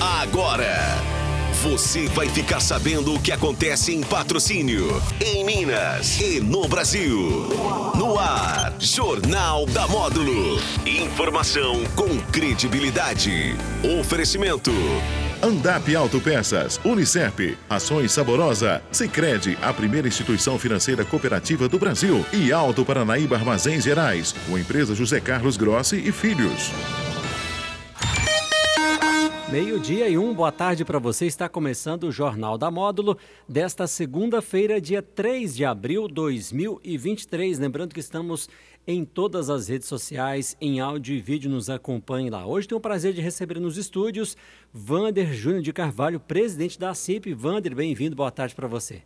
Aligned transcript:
Agora, 0.00 0.96
você 1.62 2.06
vai 2.08 2.26
ficar 2.26 2.58
sabendo 2.58 3.14
o 3.14 3.20
que 3.20 3.30
acontece 3.30 3.94
em 3.94 4.00
patrocínio, 4.00 4.88
em 5.20 5.44
Minas 5.44 6.18
e 6.18 6.40
no 6.40 6.66
Brasil. 6.66 7.48
No 7.94 8.18
ar, 8.18 8.74
Jornal 8.78 9.66
da 9.66 9.86
Módulo. 9.86 10.58
Informação 10.86 11.84
com 11.94 12.18
credibilidade. 12.32 13.54
Oferecimento. 14.00 14.72
Andap 15.42 15.94
Autopeças, 15.94 16.80
Unicep, 16.82 17.58
Ações 17.68 18.12
Saborosa, 18.12 18.82
Sicredi, 18.90 19.58
a 19.60 19.72
primeira 19.72 20.08
instituição 20.08 20.58
financeira 20.58 21.04
cooperativa 21.04 21.68
do 21.68 21.78
Brasil 21.78 22.24
e 22.32 22.50
Alto 22.50 22.86
Paranaíba 22.86 23.36
Armazéns 23.36 23.84
Gerais, 23.84 24.34
com 24.48 24.58
empresa 24.58 24.94
José 24.94 25.20
Carlos 25.20 25.58
Grossi 25.58 25.96
e 25.96 26.10
Filhos. 26.10 26.70
Meio-dia 29.50 30.08
e 30.08 30.16
um, 30.16 30.32
boa 30.32 30.52
tarde 30.52 30.84
para 30.84 31.00
você. 31.00 31.26
Está 31.26 31.48
começando 31.48 32.04
o 32.04 32.12
Jornal 32.12 32.56
da 32.56 32.70
Módulo 32.70 33.18
desta 33.48 33.84
segunda-feira, 33.88 34.80
dia 34.80 35.02
3 35.02 35.56
de 35.56 35.64
abril 35.64 36.06
de 36.06 36.14
2023. 36.14 37.58
Lembrando 37.58 37.92
que 37.92 37.98
estamos 37.98 38.48
em 38.86 39.04
todas 39.04 39.50
as 39.50 39.66
redes 39.66 39.88
sociais, 39.88 40.56
em 40.60 40.78
áudio 40.78 41.16
e 41.16 41.20
vídeo, 41.20 41.50
nos 41.50 41.68
acompanhe 41.68 42.30
lá. 42.30 42.46
Hoje 42.46 42.68
tenho 42.68 42.78
o 42.78 42.82
prazer 42.82 43.12
de 43.12 43.20
receber 43.20 43.58
nos 43.58 43.76
estúdios 43.76 44.36
Vander 44.72 45.32
Júnior 45.34 45.62
de 45.62 45.72
Carvalho, 45.72 46.20
presidente 46.20 46.78
da 46.78 46.94
CIP. 46.94 47.34
Vander, 47.34 47.74
bem-vindo, 47.74 48.14
boa 48.14 48.30
tarde 48.30 48.54
para 48.54 48.68
você. 48.68 49.02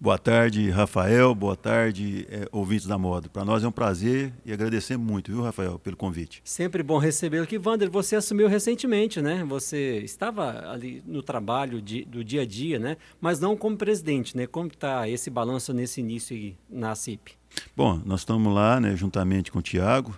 Boa 0.00 0.16
tarde, 0.16 0.70
Rafael. 0.70 1.34
Boa 1.34 1.56
tarde, 1.56 2.24
é, 2.30 2.48
ouvintes 2.52 2.86
da 2.86 2.96
moda. 2.96 3.28
Para 3.28 3.44
nós 3.44 3.64
é 3.64 3.68
um 3.68 3.72
prazer 3.72 4.32
e 4.46 4.52
agradecer 4.52 4.96
muito, 4.96 5.32
viu, 5.32 5.42
Rafael, 5.42 5.76
pelo 5.76 5.96
convite. 5.96 6.40
Sempre 6.44 6.84
bom 6.84 6.98
recebê-lo 6.98 7.42
aqui. 7.42 7.58
Wander, 7.58 7.90
você 7.90 8.14
assumiu 8.14 8.46
recentemente, 8.46 9.20
né? 9.20 9.44
Você 9.48 9.98
estava 10.04 10.70
ali 10.70 11.02
no 11.04 11.20
trabalho 11.20 11.82
de, 11.82 12.04
do 12.04 12.22
dia 12.22 12.42
a 12.42 12.46
dia, 12.46 12.78
né? 12.78 12.96
Mas 13.20 13.40
não 13.40 13.56
como 13.56 13.76
presidente, 13.76 14.36
né? 14.36 14.46
Como 14.46 14.68
está 14.68 15.08
esse 15.08 15.30
balanço 15.30 15.72
nesse 15.72 16.00
início 16.00 16.36
aí 16.36 16.56
na 16.70 16.94
CIP? 16.94 17.32
Bom, 17.76 18.00
nós 18.06 18.20
estamos 18.20 18.54
lá, 18.54 18.78
né, 18.78 18.94
juntamente 18.94 19.50
com 19.50 19.58
o 19.58 19.62
Tiago, 19.62 20.16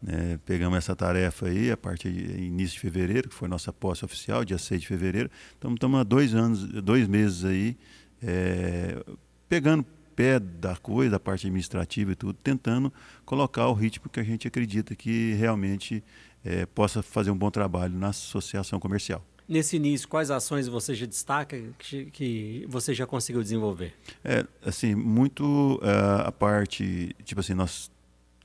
né, 0.00 0.38
pegamos 0.46 0.78
essa 0.78 0.96
tarefa 0.96 1.48
aí 1.48 1.70
a 1.70 1.76
partir 1.76 2.10
de 2.10 2.44
início 2.44 2.76
de 2.76 2.80
fevereiro, 2.80 3.28
que 3.28 3.34
foi 3.34 3.46
nossa 3.46 3.74
posse 3.74 4.06
oficial, 4.06 4.42
dia 4.42 4.56
6 4.56 4.80
de 4.80 4.86
fevereiro. 4.86 5.28
Então, 5.58 5.74
estamos 5.74 6.00
há 6.00 6.02
dois 6.02 6.34
anos, 6.34 6.64
dois 6.64 7.06
meses 7.06 7.44
aí 7.44 7.76
é, 8.22 9.02
pegando 9.48 9.84
pé 10.14 10.40
da 10.40 10.76
coisa, 10.76 11.12
da 11.12 11.20
parte 11.20 11.46
administrativa 11.46 12.10
e 12.12 12.16
tudo, 12.16 12.34
tentando 12.34 12.92
colocar 13.24 13.68
o 13.68 13.72
ritmo 13.72 14.08
que 14.08 14.18
a 14.18 14.24
gente 14.24 14.48
acredita 14.48 14.96
que 14.96 15.34
realmente 15.34 16.02
é, 16.44 16.66
possa 16.66 17.02
fazer 17.02 17.30
um 17.30 17.38
bom 17.38 17.50
trabalho 17.50 17.94
na 17.94 18.08
associação 18.08 18.80
comercial. 18.80 19.24
Nesse 19.48 19.76
início, 19.76 20.06
quais 20.08 20.30
ações 20.30 20.68
você 20.68 20.94
já 20.94 21.06
destaca 21.06 21.58
que, 21.78 22.06
que 22.06 22.66
você 22.68 22.92
já 22.92 23.06
conseguiu 23.06 23.42
desenvolver? 23.42 23.94
É, 24.22 24.44
assim, 24.62 24.94
muito 24.94 25.76
uh, 25.76 26.26
a 26.26 26.32
parte, 26.32 27.14
tipo 27.24 27.40
assim, 27.40 27.54
nós 27.54 27.90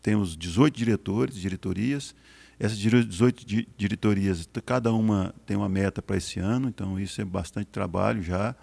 temos 0.02 0.38
18 0.38 0.78
diretores, 0.78 1.36
diretorias, 1.36 2.16
essas 2.60 2.78
18 2.78 3.46
diretorias, 3.76 4.48
cada 4.66 4.94
uma 4.94 5.34
tem 5.46 5.58
uma 5.58 5.68
meta 5.68 6.02
para 6.02 6.16
esse 6.16 6.40
ano, 6.40 6.70
então 6.70 7.00
isso 7.00 7.20
é 7.20 7.26
bastante 7.26 7.68
trabalho 7.68 8.22
já. 8.22 8.56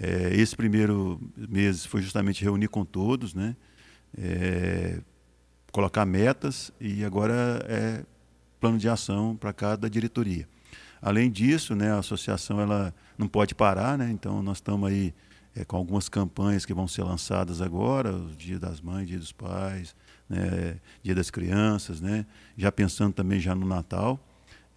É, 0.00 0.32
esse 0.36 0.54
primeiro 0.54 1.20
mês 1.36 1.84
foi 1.84 2.00
justamente 2.00 2.44
reunir 2.44 2.68
com 2.68 2.84
todos, 2.84 3.34
né? 3.34 3.56
É, 4.16 5.00
colocar 5.72 6.04
metas 6.06 6.72
e 6.80 7.04
agora 7.04 7.64
é 7.68 8.04
plano 8.60 8.78
de 8.78 8.88
ação 8.88 9.36
para 9.36 9.52
cada 9.52 9.90
diretoria. 9.90 10.48
Além 11.02 11.30
disso, 11.30 11.74
né, 11.74 11.92
a 11.92 11.98
associação 11.98 12.60
ela 12.60 12.94
não 13.16 13.26
pode 13.26 13.56
parar, 13.56 13.98
né? 13.98 14.08
Então 14.10 14.40
nós 14.40 14.58
estamos 14.58 14.88
aí 14.88 15.12
é, 15.54 15.64
com 15.64 15.76
algumas 15.76 16.08
campanhas 16.08 16.64
que 16.64 16.72
vão 16.72 16.86
ser 16.86 17.02
lançadas 17.02 17.60
agora, 17.60 18.14
o 18.14 18.30
Dia 18.36 18.58
das 18.58 18.80
Mães, 18.80 19.08
Dia 19.08 19.18
dos 19.18 19.32
Pais, 19.32 19.96
né, 20.28 20.76
Dia 21.02 21.14
das 21.14 21.28
Crianças, 21.28 22.00
né? 22.00 22.24
Já 22.56 22.70
pensando 22.70 23.12
também 23.12 23.40
já 23.40 23.52
no 23.52 23.66
Natal. 23.66 24.18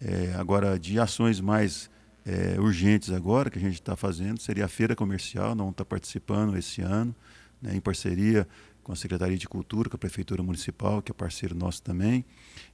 É, 0.00 0.34
agora 0.36 0.76
de 0.80 0.98
ações 0.98 1.40
mais 1.40 1.88
é, 2.24 2.60
urgentes 2.60 3.10
agora 3.10 3.50
que 3.50 3.58
a 3.58 3.62
gente 3.62 3.74
está 3.74 3.96
fazendo 3.96 4.40
seria 4.40 4.64
a 4.64 4.68
feira 4.68 4.94
comercial, 4.94 5.54
não 5.54 5.70
está 5.70 5.84
participando 5.84 6.56
esse 6.56 6.80
ano, 6.80 7.14
né, 7.60 7.74
em 7.74 7.80
parceria 7.80 8.46
com 8.82 8.92
a 8.92 8.96
Secretaria 8.96 9.38
de 9.38 9.48
Cultura, 9.48 9.88
com 9.88 9.96
a 9.96 9.98
Prefeitura 9.98 10.42
Municipal, 10.42 11.00
que 11.00 11.12
é 11.12 11.14
parceiro 11.14 11.54
nosso 11.54 11.82
também. 11.82 12.24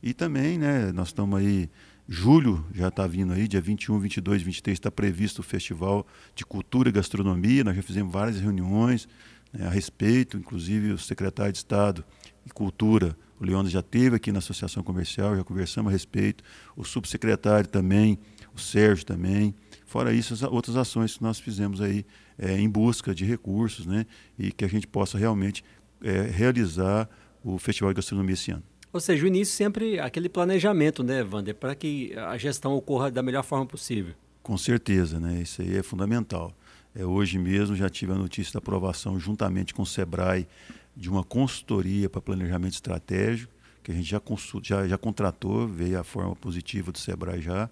E 0.03 0.15
também, 0.15 0.59
né, 0.59 0.91
nós 0.93 1.09
estamos 1.09 1.39
aí, 1.39 1.69
julho 2.09 2.65
já 2.75 2.89
está 2.89 3.07
vindo 3.07 3.33
aí, 3.33 3.47
dia 3.47 3.61
21, 3.61 3.99
22, 3.99 4.43
23, 4.43 4.77
está 4.77 4.91
previsto 4.91 5.41
o 5.41 5.43
Festival 5.43 6.07
de 6.35 6.47
Cultura 6.47 6.89
e 6.89 6.93
Gastronomia, 6.93 7.63
nós 7.63 7.77
já 7.77 7.83
fizemos 7.83 8.13
várias 8.13 8.41
reuniões 8.41 9.07
né, 9.53 9.67
a 9.67 9.71
respeito, 9.71 10.39
inclusive 10.39 10.93
o 10.93 10.99
secretário 10.99 11.53
de 11.53 11.59
Estado 11.59 12.05
e 12.47 12.51
Cultura, 12.51 13.17
o 13.39 13.45
Leandro 13.45 13.71
já 13.71 13.83
teve 13.83 14.17
aqui 14.17 14.33
na 14.33 14.39
Associação 14.39 14.83
Comercial, 14.83 15.37
já 15.37 15.45
conversamos 15.45 15.91
a 15.91 15.93
respeito, 15.93 16.43
o 16.75 16.85
subsecretário 16.85 17.69
também, 17.69 18.19
o 18.59 18.63
Sérgio 18.63 19.05
também. 19.07 19.55
Fora 19.87 20.13
isso, 20.13 20.35
as 20.35 20.43
outras 20.43 20.77
ações 20.77 21.17
que 21.17 21.23
nós 21.23 21.41
fizemos 21.41 21.81
aí 21.81 22.05
é, 22.39 22.59
em 22.59 22.69
busca 22.69 23.15
de 23.15 23.25
recursos, 23.25 23.87
né? 23.87 24.05
E 24.39 24.53
que 24.53 24.65
a 24.65 24.69
gente 24.69 24.87
possa 24.87 25.17
realmente 25.17 25.65
é, 26.03 26.23
realizar 26.23 27.09
o 27.43 27.59
Festival 27.59 27.93
de 27.93 27.97
Gastronomia 27.97 28.35
esse 28.35 28.51
ano. 28.51 28.63
Ou 28.93 29.01
seja, 29.01 29.25
o 29.25 29.27
início 29.27 29.55
sempre 29.55 29.99
aquele 30.01 30.29
planejamento, 30.29 31.03
né, 31.03 31.23
Wander, 31.23 31.55
para 31.55 31.75
que 31.75 32.15
a 32.17 32.37
gestão 32.39 32.75
ocorra 32.75 33.11
da 33.11 33.23
melhor 33.23 33.45
forma 33.45 33.67
possível. 33.67 34.15
Com 34.43 34.57
certeza, 34.57 35.21
né? 35.21 35.43
Isso 35.43 35.61
aí 35.61 35.77
é 35.77 35.83
fundamental. 35.83 36.55
É, 36.95 37.05
hoje 37.05 37.39
mesmo 37.39 37.77
já 37.77 37.89
tive 37.89 38.13
a 38.13 38.15
notícia 38.15 38.55
da 38.55 38.59
aprovação, 38.59 39.21
juntamente 39.21 39.75
com 39.75 39.83
o 39.83 39.87
SEBRAE, 39.87 40.49
de 40.97 41.09
uma 41.09 41.23
consultoria 41.23 42.09
para 42.09 42.21
planejamento 42.21 42.73
estratégico, 42.73 43.53
que 43.83 43.93
a 43.93 43.95
gente 43.95 44.09
já, 44.09 44.21
já, 44.63 44.89
já 44.89 44.99
contratou, 44.99 45.69
veio 45.69 46.01
a 46.01 46.05
forma 46.05 46.35
positiva 46.35 46.91
do 46.91 46.99
SEBRAE 46.99 47.41
já. 47.41 47.71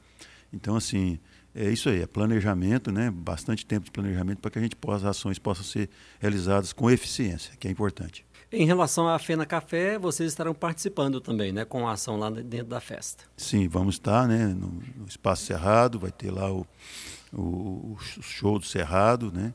Então, 0.56 0.76
assim, 0.76 1.18
é 1.54 1.70
isso 1.70 1.88
aí, 1.88 2.02
é 2.02 2.06
planejamento, 2.06 2.90
né? 2.90 3.10
bastante 3.10 3.64
tempo 3.64 3.84
de 3.84 3.90
planejamento 3.90 4.40
para 4.40 4.50
que 4.50 4.58
a 4.58 4.62
gente 4.62 4.74
possa, 4.74 5.08
as 5.08 5.16
ações 5.16 5.38
possam 5.38 5.64
ser 5.64 5.88
realizadas 6.18 6.72
com 6.72 6.90
eficiência, 6.90 7.52
que 7.58 7.68
é 7.68 7.70
importante. 7.70 8.26
Em 8.50 8.64
relação 8.64 9.08
à 9.08 9.18
Fena 9.18 9.44
Café, 9.44 9.98
vocês 9.98 10.32
estarão 10.32 10.54
participando 10.54 11.20
também, 11.20 11.52
né, 11.52 11.64
com 11.64 11.86
a 11.86 11.92
ação 11.92 12.16
lá 12.16 12.30
dentro 12.30 12.68
da 12.68 12.80
festa. 12.80 13.24
Sim, 13.36 13.68
vamos 13.68 13.96
estar, 13.96 14.26
né, 14.28 14.48
no, 14.48 14.82
no 14.96 15.06
Espaço 15.06 15.44
Cerrado, 15.44 15.98
vai 15.98 16.12
ter 16.12 16.30
lá 16.30 16.52
o, 16.52 16.66
o, 17.32 17.94
o, 17.94 17.96
show 18.00 18.58
do 18.58 18.64
Cerrado, 18.64 19.32
né, 19.32 19.52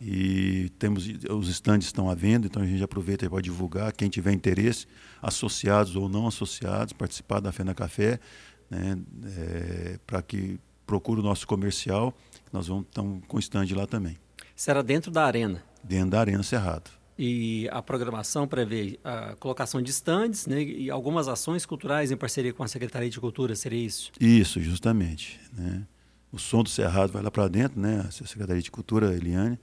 e 0.00 0.70
temos 0.78 1.08
os 1.30 1.48
estandes 1.48 1.86
estão 1.86 2.10
à 2.10 2.14
venda, 2.14 2.46
então 2.46 2.62
a 2.62 2.66
gente 2.66 2.82
aproveita 2.82 3.28
para 3.30 3.40
divulgar 3.40 3.92
quem 3.92 4.08
tiver 4.08 4.32
interesse, 4.32 4.86
associados 5.22 5.96
ou 5.96 6.08
não 6.08 6.26
associados, 6.26 6.92
participar 6.92 7.40
da 7.40 7.50
Fena 7.50 7.74
Café 7.74 8.20
né, 8.70 8.98
é, 9.24 9.98
para 10.06 10.22
que 10.22 10.58
procure 10.86 11.20
o 11.20 11.22
nosso 11.22 11.46
comercial, 11.46 12.14
nós 12.52 12.68
vamos 12.68 12.86
estar 12.86 13.02
com 13.02 13.36
o 13.36 13.40
stand 13.40 13.66
lá 13.74 13.86
também. 13.86 14.18
Será 14.54 14.82
dentro 14.82 15.10
da 15.10 15.24
arena? 15.24 15.62
Dentro 15.82 16.10
da 16.10 16.20
Arena 16.20 16.42
Cerrado. 16.42 16.90
E 17.16 17.68
a 17.70 17.80
programação 17.80 18.46
prevê 18.46 18.98
a 19.04 19.36
colocação 19.36 19.80
de 19.80 19.90
stands 19.90 20.46
né, 20.46 20.62
e 20.62 20.90
algumas 20.90 21.28
ações 21.28 21.64
culturais 21.64 22.10
em 22.10 22.16
parceria 22.16 22.52
com 22.52 22.62
a 22.62 22.68
Secretaria 22.68 23.08
de 23.08 23.20
Cultura, 23.20 23.54
seria 23.54 23.84
isso? 23.84 24.10
Isso, 24.20 24.60
justamente. 24.60 25.40
Né? 25.52 25.86
O 26.32 26.38
som 26.38 26.62
do 26.62 26.68
Cerrado 26.68 27.12
vai 27.12 27.22
lá 27.22 27.30
para 27.30 27.46
dentro, 27.46 27.80
né? 27.80 28.04
a 28.08 28.10
Secretaria 28.10 28.62
de 28.62 28.70
Cultura, 28.70 29.14
Eliane, 29.14 29.58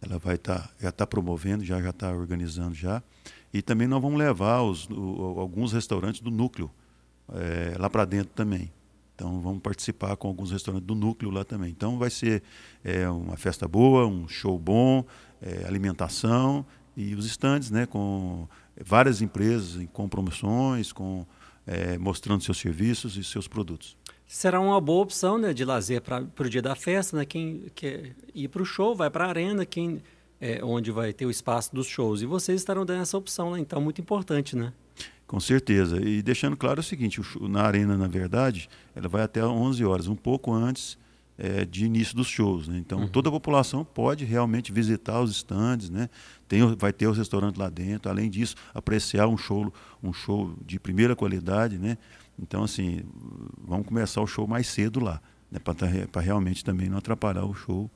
ela 0.00 0.18
vai 0.18 0.36
estar, 0.36 0.60
tá, 0.60 0.70
já 0.80 0.88
está 0.90 1.06
promovendo, 1.06 1.64
já 1.64 1.78
está 1.78 2.12
organizando 2.12 2.74
já. 2.74 3.02
E 3.52 3.62
também 3.62 3.88
nós 3.88 4.00
vamos 4.00 4.18
levar 4.18 4.62
os, 4.62 4.88
o, 4.88 5.38
alguns 5.38 5.72
restaurantes 5.72 6.20
do 6.20 6.30
núcleo 6.30 6.70
é, 7.32 7.76
lá 7.78 7.88
para 7.88 8.04
dentro 8.04 8.32
também. 8.34 8.72
Então 9.14 9.40
vamos 9.40 9.60
participar 9.60 10.16
com 10.16 10.28
alguns 10.28 10.50
restaurantes 10.50 10.86
do 10.86 10.94
núcleo 10.94 11.30
lá 11.30 11.44
também. 11.44 11.70
Então 11.70 11.98
vai 11.98 12.10
ser 12.10 12.42
é, 12.82 13.08
uma 13.08 13.36
festa 13.36 13.68
boa, 13.68 14.06
um 14.06 14.26
show 14.26 14.58
bom, 14.58 15.04
é, 15.40 15.64
alimentação 15.66 16.64
e 16.96 17.14
os 17.14 17.26
estandes, 17.26 17.70
né, 17.70 17.86
com 17.86 18.46
várias 18.84 19.22
empresas 19.22 19.86
com 19.92 20.08
promoções, 20.08 20.92
com 20.92 21.26
mostrando 22.00 22.42
seus 22.42 22.58
serviços 22.58 23.16
e 23.16 23.22
seus 23.22 23.46
produtos. 23.46 23.96
Será 24.26 24.60
uma 24.60 24.80
boa 24.80 25.02
opção 25.02 25.38
né, 25.38 25.52
de 25.52 25.64
lazer 25.64 26.02
para 26.02 26.26
o 26.40 26.48
dia 26.50 26.60
da 26.60 26.74
festa, 26.74 27.16
né? 27.16 27.24
Quem 27.24 27.66
quer 27.74 28.16
ir 28.34 28.48
para 28.48 28.62
o 28.62 28.64
show 28.64 28.96
vai 28.96 29.08
para 29.10 29.26
a 29.26 29.28
arena, 29.28 29.64
quem 29.64 30.02
é, 30.42 30.62
onde 30.64 30.90
vai 30.90 31.12
ter 31.12 31.24
o 31.24 31.30
espaço 31.30 31.72
dos 31.72 31.86
shows. 31.86 32.20
E 32.20 32.26
vocês 32.26 32.60
estarão 32.60 32.84
dando 32.84 33.02
essa 33.02 33.16
opção, 33.16 33.52
né? 33.52 33.60
então 33.60 33.80
muito 33.80 34.00
importante, 34.00 34.56
né? 34.56 34.72
Com 35.32 35.40
certeza. 35.40 35.98
E 35.98 36.20
deixando 36.20 36.54
claro 36.58 36.80
o 36.80 36.82
seguinte, 36.82 37.18
na 37.40 37.62
arena, 37.62 37.96
na 37.96 38.06
verdade, 38.06 38.68
ela 38.94 39.08
vai 39.08 39.22
até 39.22 39.42
11 39.42 39.82
horas, 39.82 40.06
um 40.06 40.14
pouco 40.14 40.52
antes 40.52 40.98
é, 41.38 41.64
de 41.64 41.86
início 41.86 42.14
dos 42.14 42.26
shows. 42.26 42.68
Né? 42.68 42.76
Então, 42.76 43.00
uhum. 43.00 43.08
toda 43.08 43.30
a 43.30 43.32
população 43.32 43.82
pode 43.82 44.26
realmente 44.26 44.70
visitar 44.70 45.22
os 45.22 45.30
estandes, 45.30 45.88
né? 45.88 46.10
Tem, 46.46 46.60
vai 46.76 46.92
ter 46.92 47.06
os 47.06 47.16
restaurantes 47.16 47.58
lá 47.58 47.70
dentro. 47.70 48.10
Além 48.10 48.28
disso, 48.28 48.56
apreciar 48.74 49.26
um 49.26 49.38
show, 49.38 49.72
um 50.02 50.12
show 50.12 50.54
de 50.66 50.78
primeira 50.78 51.16
qualidade. 51.16 51.78
Né? 51.78 51.96
Então, 52.38 52.62
assim, 52.62 53.00
vamos 53.66 53.86
começar 53.86 54.20
o 54.20 54.26
show 54.26 54.46
mais 54.46 54.66
cedo 54.66 55.00
lá. 55.00 55.18
né, 55.50 55.58
para 55.58 56.20
realmente 56.20 56.62
também 56.62 56.90
não 56.90 56.98
atrapalhar 56.98 57.46
o 57.46 57.54
show, 57.54 57.90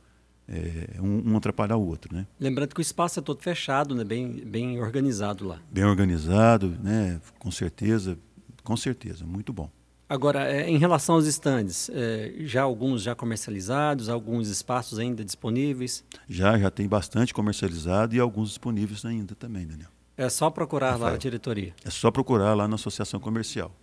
é, 0.49 1.01
um, 1.01 1.33
um, 1.33 1.37
atrapalhar 1.37 1.77
o 1.77 1.87
outro. 1.87 2.15
Né? 2.15 2.27
Lembrando 2.39 2.75
que 2.75 2.81
o 2.81 2.83
espaço 2.83 3.19
é 3.19 3.23
todo 3.23 3.43
fechado, 3.43 3.95
né, 3.95 4.05
bem, 4.05 4.45
bem 4.45 4.81
organizado 4.81 5.47
lá. 5.47 5.59
Bem 5.71 5.85
organizado, 5.85 6.77
né, 6.83 7.21
com 7.39 7.51
certeza, 7.51 8.19
com 8.63 8.77
certeza, 8.77 9.25
muito 9.25 9.53
bom. 9.53 9.71
Agora, 10.09 10.49
é, 10.49 10.71
em 10.71 10.79
relação 10.79 11.17
aos 11.17 11.27
estandes, 11.27 11.91
é, 11.93 12.33
já 12.41 12.63
alguns 12.63 13.03
já 13.03 13.13
comercializados, 13.15 14.09
alguns 14.09 14.49
espaços 14.49 15.01
ainda 15.01 15.25
disponíveis? 15.25 16.05
Já, 16.29 16.57
já 16.57 16.71
tem 16.71 16.87
bastante 16.87 17.35
comercializado 17.35 18.15
e 18.15 18.21
alguns 18.21 18.51
disponíveis 18.51 19.05
ainda 19.05 19.35
também, 19.35 19.67
Daniel. 19.67 19.89
É 20.17 20.29
só 20.29 20.49
procurar 20.49 20.93
Rafael, 20.93 21.11
lá 21.11 21.15
a 21.15 21.19
diretoria? 21.19 21.75
É 21.85 21.91
só 21.91 22.11
procurar 22.13 22.55
lá 22.55 22.69
na 22.69 22.77
associação 22.77 23.19
comercial. 23.19 23.75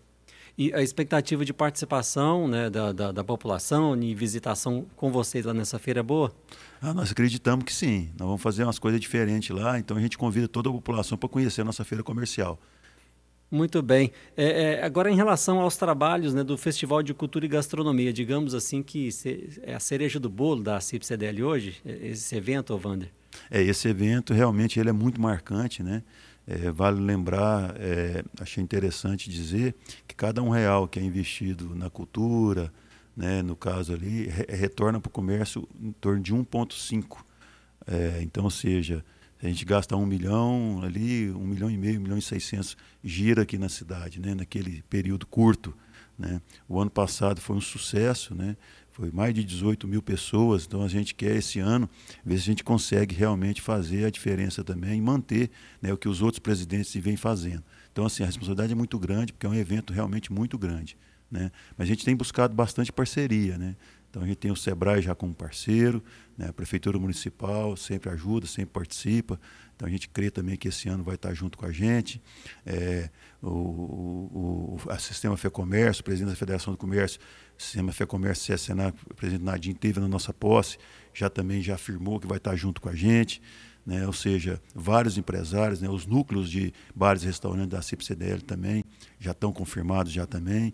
E 0.55 0.71
a 0.71 0.83
expectativa 0.83 1.43
de 1.43 1.51
participação 1.51 2.47
né, 2.47 2.69
da, 2.69 2.91
da, 2.91 3.11
da, 3.11 3.23
população 3.23 3.99
e 3.99 4.13
visitação 4.13 4.85
com 4.95 5.11
vocês 5.11 5.45
lá 5.45 5.53
nessa 5.53 5.79
feira 5.79 6.01
é 6.01 6.03
boa? 6.03 6.31
Ah, 6.79 6.93
nós 6.93 7.11
acreditamos 7.11 7.65
que 7.65 7.73
sim. 7.73 8.11
Nós 8.19 8.27
vamos 8.27 8.41
fazer 8.41 8.63
umas 8.63 8.77
coisas 8.77 9.01
diferentes 9.01 9.49
lá, 9.49 9.79
então 9.79 9.97
a 9.97 9.99
gente 9.99 10.15
convida 10.15 10.47
toda 10.47 10.69
a 10.69 10.71
população 10.71 11.17
para 11.17 11.27
conhecer 11.27 11.61
a 11.61 11.63
nossa 11.63 11.83
feira 11.83 12.03
comercial. 12.03 12.59
Muito 13.49 13.81
bem. 13.81 14.11
É, 14.37 14.79
é, 14.79 14.83
agora, 14.83 15.11
em 15.11 15.15
relação 15.15 15.59
aos 15.59 15.75
trabalhos 15.75 16.33
né, 16.33 16.43
do 16.43 16.57
Festival 16.57 17.01
de 17.01 17.13
Cultura 17.13 17.45
e 17.45 17.47
Gastronomia, 17.47 18.11
digamos 18.11 18.53
assim 18.53 18.81
que 18.81 19.09
é 19.61 19.75
a 19.75 19.79
cereja 19.79 20.19
do 20.19 20.29
bolo 20.29 20.63
da 20.63 20.79
CIP-CDL 20.79 21.43
hoje, 21.43 21.77
é, 21.85 22.07
esse 22.07 22.35
evento, 22.35 22.79
Wander? 22.83 23.11
É, 23.49 23.61
esse 23.61 23.87
evento 23.87 24.33
realmente 24.33 24.79
ele 24.79 24.89
é 24.89 24.93
muito 24.93 25.19
marcante, 25.19 25.81
né? 25.83 26.03
É, 26.45 26.69
vale 26.71 26.99
lembrar, 26.99 27.73
é, 27.77 28.23
achei 28.39 28.61
interessante 28.61 29.29
dizer 29.29 29.75
que 30.07 30.13
cada 30.13 30.41
um 30.41 30.49
real 30.49 30.87
que 30.87 30.99
é 30.99 31.01
investido 31.01 31.73
na 31.73 31.89
cultura, 31.89 32.71
né, 33.15 33.41
no 33.41 33.55
caso 33.55 33.93
ali, 33.93 34.27
re 34.27 34.45
retorna 34.49 34.99
para 34.99 35.07
o 35.07 35.11
comércio 35.11 35.67
em 35.81 35.93
torno 35.93 36.21
de 36.21 36.33
1,5. 36.33 37.23
É, 37.87 38.19
então, 38.21 38.43
ou 38.43 38.49
seja, 38.49 39.05
a 39.41 39.47
gente 39.47 39.63
gasta 39.65 39.95
um 39.95 40.05
milhão 40.05 40.81
ali, 40.83 41.31
um 41.31 41.45
milhão 41.45 41.69
e 41.69 41.77
meio, 41.77 41.99
um 41.99 42.03
milhão 42.03 42.17
e 42.17 42.21
seiscentos 42.21 42.77
gira 43.03 43.43
aqui 43.43 43.57
na 43.57 43.69
cidade, 43.69 44.19
né, 44.19 44.33
naquele 44.33 44.81
período 44.89 45.25
curto. 45.25 45.73
Né? 46.17 46.41
O 46.67 46.79
ano 46.79 46.91
passado 46.91 47.41
foi 47.41 47.55
um 47.55 47.61
sucesso, 47.61 48.35
né? 48.35 48.55
Foi 48.93 49.09
mais 49.11 49.33
de 49.33 49.43
18 49.43 49.87
mil 49.87 50.03
pessoas, 50.03 50.65
então 50.65 50.83
a 50.83 50.87
gente 50.87 51.15
quer 51.15 51.35
esse 51.35 51.59
ano 51.59 51.89
ver 52.23 52.37
se 52.37 52.43
a 52.43 52.45
gente 52.45 52.63
consegue 52.63 53.15
realmente 53.15 53.59
fazer 53.59 54.05
a 54.05 54.09
diferença 54.11 54.63
também 54.63 54.99
e 54.99 55.01
manter 55.01 55.49
né, 55.81 55.91
o 55.91 55.97
que 55.97 56.07
os 56.07 56.21
outros 56.21 56.39
presidentes 56.39 56.93
vêm 56.95 57.17
fazendo. 57.17 57.63
Então, 57.91 58.05
assim, 58.05 58.21
a 58.21 58.27
responsabilidade 58.27 58.71
é 58.71 58.75
muito 58.75 58.99
grande, 58.99 59.33
porque 59.33 59.47
é 59.47 59.49
um 59.49 59.55
evento 59.55 59.91
realmente 59.91 60.31
muito 60.31 60.59
grande. 60.59 60.95
Né? 61.29 61.51
Mas 61.75 61.87
a 61.87 61.89
gente 61.89 62.05
tem 62.05 62.15
buscado 62.15 62.53
bastante 62.55 62.91
parceria, 62.91 63.57
né? 63.57 63.75
Então 64.13 64.21
a 64.21 64.27
gente 64.27 64.37
tem 64.37 64.51
o 64.51 64.55
Sebrae 64.55 65.01
já 65.01 65.15
como 65.15 65.33
parceiro, 65.33 66.03
né? 66.37 66.49
a 66.49 66.53
Prefeitura 66.53 66.99
Municipal 66.99 67.75
sempre 67.75 68.11
ajuda, 68.11 68.45
sempre 68.45 68.69
participa. 68.69 69.39
Então 69.75 69.87
a 69.87 69.91
gente 69.91 70.07
crê 70.07 70.29
também 70.29 70.55
que 70.55 70.67
esse 70.67 70.87
ano 70.87 71.03
vai 71.03 71.15
estar 71.15 71.33
junto 71.33 71.57
com 71.57 71.65
a 71.65 71.71
gente. 71.71 72.21
É, 72.63 73.09
o, 73.41 73.49
o, 73.49 74.79
o 74.85 74.99
Sistema 74.99 75.35
Fê 75.35 75.49
Comércio, 75.49 76.01
o 76.01 76.03
presidente 76.03 76.29
da 76.29 76.35
Federação 76.35 76.71
do 76.71 76.77
Comércio, 76.77 77.19
Sistema 77.57 77.91
Fé 77.91 78.05
Comércio 78.05 78.53
CSNA, 78.53 78.93
o 79.09 79.13
presidente 79.13 79.43
Nadim 79.43 79.73
teve 79.73 79.99
na 79.99 80.07
nossa 80.07 80.33
posse, 80.33 80.77
já 81.13 81.29
também 81.29 81.61
já 81.61 81.75
afirmou 81.75 82.19
que 82.19 82.27
vai 82.27 82.37
estar 82.37 82.55
junto 82.55 82.81
com 82.81 82.89
a 82.89 82.95
gente. 82.95 83.41
Né? 83.85 84.07
ou 84.07 84.13
seja, 84.13 84.61
vários 84.73 85.17
empresários, 85.17 85.81
né? 85.81 85.89
os 85.89 86.05
núcleos 86.05 86.49
de 86.49 86.73
bares 86.95 87.23
e 87.23 87.25
restaurantes 87.25 87.67
da 87.67 87.81
CIP-CDL 87.81 88.41
também 88.41 88.85
já 89.19 89.31
estão 89.31 89.51
confirmados 89.51 90.13
já 90.13 90.25
também, 90.25 90.73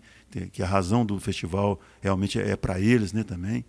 que 0.52 0.62
a 0.62 0.66
razão 0.66 1.04
do 1.04 1.18
festival 1.18 1.80
realmente 2.00 2.40
é, 2.40 2.50
é 2.50 2.56
para 2.56 2.78
eles 2.78 3.12
né, 3.12 3.24
também. 3.24 3.64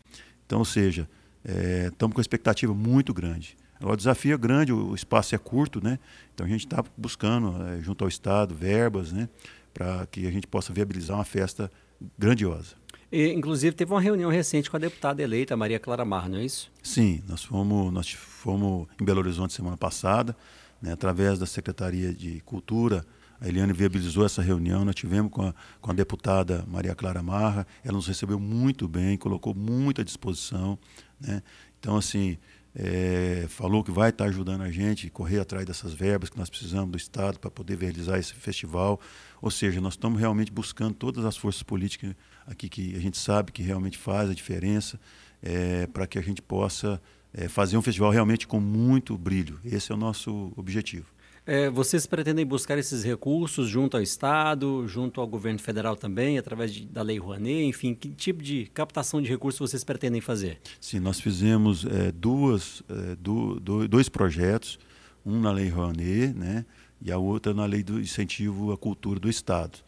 Então, 0.46 0.60
ou 0.60 0.66
seja, 0.66 1.10
estamos 1.44 2.12
é, 2.12 2.14
com 2.14 2.20
uma 2.20 2.22
expectativa 2.22 2.74
muito 2.74 3.14
grande. 3.14 3.58
Agora, 3.80 3.96
o 3.96 3.98
desafio 3.98 4.36
é 4.36 4.38
grande, 4.38 4.72
o, 4.72 4.90
o 4.90 4.96
espaço 4.96 5.34
é 5.34 5.38
curto, 5.40 5.84
né? 5.84 5.98
então 6.34 6.46
a 6.46 6.50
gente 6.50 6.68
está 6.68 6.84
buscando, 6.96 7.64
é, 7.64 7.82
junto 7.82 8.04
ao 8.04 8.08
Estado, 8.08 8.54
verbas 8.54 9.12
né? 9.12 9.28
para 9.74 10.06
que 10.06 10.28
a 10.28 10.32
gente 10.32 10.46
possa 10.46 10.72
viabilizar 10.72 11.18
uma 11.18 11.26
festa 11.26 11.72
grandiosa. 12.18 12.76
E, 13.12 13.34
inclusive, 13.34 13.76
teve 13.76 13.92
uma 13.92 14.00
reunião 14.00 14.32
recente 14.32 14.70
com 14.70 14.78
a 14.78 14.80
deputada 14.80 15.22
eleita 15.22 15.58
Maria 15.58 15.80
Clara 15.80 16.06
Mar, 16.06 16.30
não 16.30 16.38
é 16.38 16.46
isso? 16.46 16.72
Sim, 16.82 17.22
nós 17.28 17.44
fomos, 17.44 17.92
nós 17.92 18.12
fomos 18.12 18.88
em 19.00 19.04
Belo 19.04 19.20
Horizonte 19.20 19.54
semana 19.54 19.76
passada, 19.76 20.36
né, 20.82 20.94
através 20.94 21.38
da 21.38 21.46
Secretaria 21.46 22.14
de 22.14 22.40
Cultura. 22.42 23.06
A 23.42 23.50
Eliane 23.50 23.74
viabilizou 23.74 24.26
essa 24.26 24.42
reunião, 24.42 24.86
nós 24.86 24.96
tivemos 24.96 25.32
com 25.32 25.42
a, 25.42 25.54
com 25.82 25.92
a 25.92 25.94
deputada 25.94 26.64
Maria 26.68 26.96
Clara 26.96 27.22
Marra, 27.22 27.68
ela 27.84 27.96
nos 27.96 28.08
recebeu 28.08 28.40
muito 28.40 28.88
bem, 28.88 29.18
colocou 29.18 29.54
muito 29.54 30.00
à 30.00 30.04
disposição. 30.04 30.80
Né? 31.20 31.44
Então, 31.80 31.98
assim, 31.98 32.38
é, 32.74 33.46
falou 33.50 33.84
que 33.84 33.92
vai 33.92 34.12
estar 34.12 34.26
ajudando 34.26 34.62
a 34.62 34.72
gente 34.72 35.10
correr 35.10 35.40
atrás 35.40 35.66
dessas 35.66 35.94
verbas 35.94 36.30
que 36.30 36.38
nós 36.38 36.50
precisamos 36.50 36.92
do 36.92 36.98
Estado 36.98 37.40
para 37.40 37.52
poder 37.52 37.78
realizar 37.78 38.18
esse 38.18 38.34
festival. 38.34 39.02
Ou 39.42 39.52
seja, 39.52 39.82
nós 39.82 39.94
estamos 39.94 40.20
realmente 40.20 40.52
buscando 40.52 40.94
todas 40.94 41.26
as 41.26 41.36
forças 41.36 41.64
políticas 41.64 42.16
aqui 42.46 42.70
que 42.70 42.96
a 42.96 43.00
gente 43.00 43.18
sabe 43.18 43.52
que 43.52 43.62
realmente 43.62 43.98
faz 43.98 44.30
a 44.30 44.34
diferença 44.34 45.00
é, 45.42 45.88
para 45.88 46.06
que 46.06 46.20
a 46.20 46.22
gente 46.22 46.42
possa 46.42 47.02
é, 47.34 47.48
fazer 47.48 47.78
um 47.78 47.82
festival 47.82 48.12
realmente 48.12 48.48
com 48.48 48.60
muito 48.60 49.18
brilho. 49.18 49.60
Esse 49.64 49.92
é 49.92 49.96
o 49.96 49.98
nosso 49.98 50.52
objetivo. 50.56 51.06
É, 51.44 51.72
vocês 51.72 52.06
pretendem 52.06 52.46
buscar 52.46 52.78
esses 52.78 53.04
recursos 53.04 53.68
junto 53.68 53.98
ao 53.98 54.04
Estado, 54.04 54.88
junto 54.88 55.20
ao 55.20 55.28
governo 55.28 55.58
federal 55.58 55.96
também, 55.96 56.38
através 56.38 56.72
de, 56.72 56.86
da 56.86 57.02
Lei 57.02 57.18
Rouanet? 57.18 57.66
Enfim, 57.66 57.96
que 57.96 58.10
tipo 58.10 58.44
de 58.44 58.68
captação 58.74 59.20
de 59.22 59.28
recursos 59.28 59.60
vocês 59.60 59.84
pretendem 59.84 60.22
fazer? 60.22 60.60
Sim, 60.80 61.00
nós 61.00 61.20
fizemos 61.20 61.84
é, 61.86 62.12
duas, 62.12 62.84
é, 62.88 63.16
do, 63.16 63.60
do, 63.60 63.88
dois 63.88 64.08
projetos, 64.08 64.78
um 65.26 65.40
na 65.40 65.52
Lei 65.52 65.68
Rouanet 65.68 66.32
né, 66.34 66.64
e 67.02 67.12
a 67.12 67.18
outra 67.18 67.56
na 67.56 67.66
Lei 67.66 67.82
do 67.82 68.00
Incentivo 68.00 68.72
à 68.72 68.78
Cultura 68.78 69.20
do 69.20 69.30
Estado. 69.30 69.80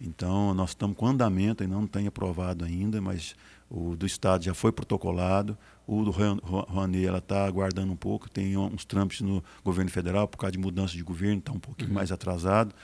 Então, 0.00 0.54
nós 0.54 0.70
estamos 0.70 0.96
com 0.96 1.06
andamento, 1.06 1.62
ainda 1.62 1.74
não 1.74 1.86
tem 1.86 2.06
aprovado 2.06 2.64
ainda, 2.64 3.00
mas 3.00 3.34
o 3.68 3.96
do 3.96 4.06
Estado 4.06 4.44
já 4.44 4.54
foi 4.54 4.70
protocolado, 4.70 5.58
o 5.86 6.04
do 6.04 6.10
Rouanet 6.10 7.04
ela 7.04 7.18
está 7.18 7.44
aguardando 7.44 7.92
um 7.92 7.96
pouco, 7.96 8.30
tem 8.30 8.56
uns 8.56 8.84
trâmites 8.84 9.20
no 9.20 9.42
governo 9.64 9.90
federal 9.90 10.28
por 10.28 10.38
causa 10.38 10.52
de 10.52 10.58
mudança 10.58 10.94
de 10.94 11.02
governo, 11.02 11.38
está 11.38 11.52
um 11.52 11.58
pouquinho 11.58 11.90
uhum. 11.90 11.94
mais 11.94 12.12
atrasado, 12.12 12.74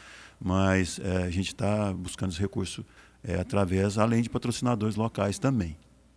mas 0.41 0.99
é, 0.99 1.25
a 1.25 1.31
gente 1.31 1.49
está 1.49 1.93
buscando 1.93 2.31
os 2.31 2.39
recursos 2.39 2.85
é, 3.23 3.39
através, 3.41 3.97
além 3.97 4.23
de 4.23 4.29
patrocinadores 4.29 4.97
locais 4.97 5.39
também. 5.39 5.77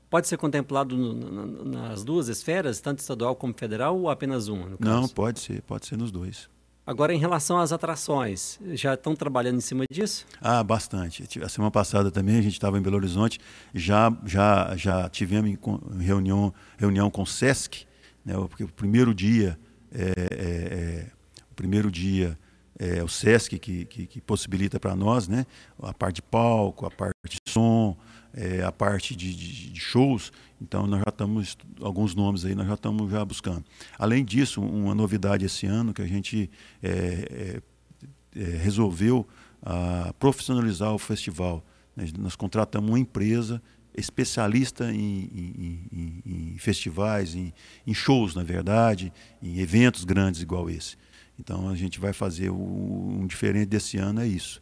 Pode 0.10 0.28
ser 0.28 0.38
contemplado 0.38 0.98
no, 0.98 1.66
nas 1.66 2.04
duas 2.04 2.28
esferas, 2.28 2.80
tanto 2.80 3.00
estadual 3.00 3.36
como 3.36 3.54
federal, 3.54 3.98
ou 3.98 4.10
apenas 4.10 4.48
uma? 4.48 4.72
Não, 4.80 5.08
pode 5.08 5.40
ser, 5.42 5.62
pode 5.62 5.86
ser 5.86 5.98
nos 5.98 6.12
dois. 6.12 6.50
Agora, 6.88 7.14
em 7.14 7.18
relação 7.18 7.60
às 7.60 7.74
atrações, 7.74 8.58
já 8.72 8.94
estão 8.94 9.14
trabalhando 9.14 9.58
em 9.58 9.62
cima 9.62 9.84
disso? 9.92 10.26
Ah, 10.40 10.64
bastante. 10.64 11.28
A 11.44 11.50
semana 11.50 11.70
passada 11.70 12.10
também 12.10 12.38
a 12.38 12.42
gente 12.42 12.54
estava 12.54 12.78
em 12.78 12.82
Belo 12.82 12.96
Horizonte, 12.96 13.42
já, 13.76 14.10
já, 14.26 14.74
já 14.78 15.10
tivemos 15.10 15.54
reunião, 16.00 16.54
reunião 16.78 17.12
com 17.12 17.24
o 17.24 17.28
SESC, 17.28 17.86
né, 18.24 18.36
porque 18.48 18.64
o 18.64 18.70
primeiro 18.70 19.14
dia, 19.14 19.60
é, 19.94 20.02
é, 20.02 20.26
é, 20.32 21.08
o 21.52 21.56
primeiro 21.56 21.92
dia 21.92 22.40
é 22.80 23.04
o 23.04 23.08
SESC 23.08 23.58
que, 23.58 23.86
que, 23.86 24.06
que 24.06 24.22
possibilita 24.22 24.80
para 24.80 24.96
nós 24.96 25.28
né, 25.28 25.46
a 25.82 25.94
parte 25.94 26.16
de 26.18 26.22
palco, 26.22 26.86
a 26.86 26.92
parte 26.92 27.14
de 27.26 27.52
som, 27.52 27.98
é, 28.34 28.62
a 28.64 28.72
parte 28.72 29.16
de, 29.16 29.34
de, 29.34 29.72
de, 29.72 29.80
shows, 29.80 30.32
então 30.62 30.86
nós 30.86 31.00
já 31.00 31.10
estamos, 31.10 31.58
alguns 31.82 32.14
nomes 32.14 32.46
aí 32.46 32.54
nós 32.54 32.68
já 32.68 32.76
estamos 32.76 33.12
já 33.12 33.26
buscando. 33.26 33.66
Além 33.98 34.24
disso, 34.24 34.62
uma 34.62 34.94
novidade 34.94 35.44
esse 35.44 35.66
ano 35.66 35.94
que 35.94 36.02
a 36.04 36.08
gente 36.08 36.50
é, 36.84 37.62
é, 38.36 38.40
é 38.40 38.58
resolveu 38.58 39.28
a, 39.62 40.14
profissionalizar 40.20 40.94
o 40.94 41.00
festival. 41.00 41.66
Nós, 41.96 42.14
nós 42.14 42.36
contratamos 42.36 42.90
uma 42.90 43.00
empresa 43.00 43.62
especialista 43.96 44.92
em, 44.92 45.24
em, 45.34 45.90
em, 45.92 46.54
em 46.54 46.58
festivais, 46.60 47.34
em, 47.34 47.52
shows, 47.92 48.36
na 48.36 48.44
verdade, 48.44 49.12
em 49.42 49.58
eventos 49.58 50.06
grandes 50.06 50.42
igual 50.44 50.70
esse. 50.70 50.96
Então 51.40 51.70
a 51.70 51.76
gente 51.76 52.00
vai 52.00 52.14
fazer 52.14 52.50
o, 52.50 52.56
um 52.56 53.28
diferente 53.28 53.68
desse 53.68 53.98
ano 53.98 54.22
é 54.22 54.28
isso 54.28 54.62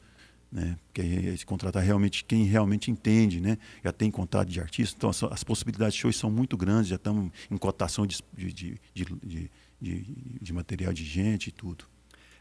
né? 0.55 0.77
Porque 0.85 1.01
a 1.01 1.31
gente 1.31 1.45
contratar 1.45 1.83
realmente 1.83 2.23
quem 2.23 2.45
realmente 2.45 2.89
entende, 2.89 3.41
né? 3.41 3.57
Já 3.83 3.91
tem 3.91 4.09
contato 4.09 4.47
de 4.47 4.61
artista, 4.61 4.95
então 4.97 5.09
as, 5.09 5.21
as 5.23 5.43
possibilidades 5.43 5.95
de 5.95 5.99
shows 5.99 6.15
são 6.15 6.31
muito 6.31 6.55
grandes, 6.55 6.87
já 6.87 6.95
estamos 6.95 7.29
em 7.51 7.57
cotação 7.57 8.07
de, 8.07 8.19
de, 8.33 8.79
de, 8.93 9.51
de, 9.81 10.05
de 10.41 10.53
material 10.53 10.93
de 10.93 11.03
gente 11.03 11.47
e 11.47 11.51
tudo. 11.51 11.85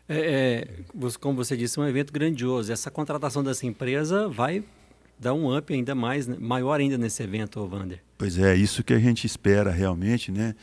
É, 0.09 0.69
é, 1.01 1.09
como 1.19 1.37
você 1.37 1.57
disse, 1.57 1.79
é 1.79 1.83
um 1.83 1.89
evento 1.89 2.13
grandioso. 2.13 2.71
Essa 2.71 2.91
contratação 2.91 3.43
dessa 3.43 3.67
empresa 3.67 4.29
vai 4.29 4.63
dar 5.19 5.35
um 5.35 5.57
up 5.57 5.73
ainda 5.73 5.95
mais, 5.95 6.27
né? 6.27 6.37
maior 6.39 6.79
ainda 6.79 6.99
nesse 6.99 7.23
evento, 7.23 7.61
Wander. 7.67 8.03
Pois 8.17 8.39
é, 8.39 8.55
isso 8.55 8.85
que 8.85 8.93
a 8.93 8.99
gente 8.99 9.27
espera 9.27 9.71
realmente, 9.71 10.31
né? 10.31 10.55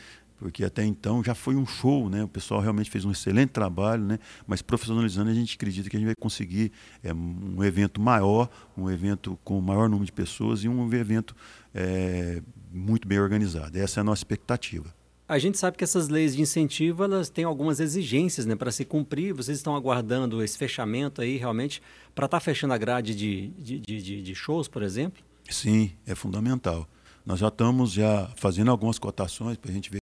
Porque 0.42 0.64
até 0.64 0.84
então 0.84 1.22
já 1.22 1.36
foi 1.36 1.54
um 1.54 1.64
show, 1.64 2.10
né? 2.10 2.24
O 2.24 2.28
pessoal 2.28 2.60
realmente 2.60 2.90
fez 2.90 3.04
um 3.04 3.12
excelente 3.12 3.50
trabalho, 3.50 4.02
né? 4.02 4.18
Mas 4.44 4.60
profissionalizando 4.60 5.30
a 5.30 5.34
gente 5.34 5.54
acredita 5.54 5.88
que 5.88 5.96
a 5.96 6.00
gente 6.00 6.06
vai 6.06 6.16
conseguir 6.16 6.72
é, 7.00 7.14
um 7.14 7.62
evento 7.62 8.00
maior, 8.00 8.50
um 8.76 8.90
evento 8.90 9.38
com 9.44 9.60
maior 9.60 9.88
número 9.88 10.04
de 10.04 10.12
pessoas 10.12 10.64
e 10.64 10.68
um 10.68 10.92
evento 10.92 11.36
é, 11.72 12.42
muito 12.72 13.06
bem 13.06 13.20
organizado. 13.20 13.78
Essa 13.78 14.00
é 14.00 14.02
a 14.02 14.04
nossa 14.04 14.18
expectativa. 14.18 14.92
A 15.28 15.38
gente 15.38 15.56
sabe 15.56 15.76
que 15.76 15.84
essas 15.84 16.08
leis 16.08 16.34
de 16.34 16.42
incentivo 16.42 17.04
elas 17.04 17.30
têm 17.30 17.44
algumas 17.44 17.78
exigências 17.78 18.44
né, 18.44 18.56
para 18.56 18.72
se 18.72 18.84
cumprir. 18.84 19.32
Vocês 19.32 19.58
estão 19.58 19.76
aguardando 19.76 20.42
esse 20.42 20.58
fechamento 20.58 21.22
aí 21.22 21.36
realmente 21.36 21.80
para 22.16 22.24
estar 22.24 22.38
tá 22.38 22.44
fechando 22.44 22.74
a 22.74 22.78
grade 22.78 23.14
de, 23.14 23.48
de, 23.50 23.78
de, 23.78 24.22
de 24.22 24.34
shows, 24.34 24.66
por 24.66 24.82
exemplo? 24.82 25.22
Sim, 25.48 25.92
é 26.04 26.16
fundamental. 26.16 26.88
Nós 27.24 27.38
já 27.38 27.46
estamos 27.46 27.92
já 27.92 28.28
fazendo 28.34 28.72
algumas 28.72 28.98
cotações 28.98 29.56
para 29.56 29.70
a 29.70 29.74
gente 29.74 29.88
ver 29.88 30.01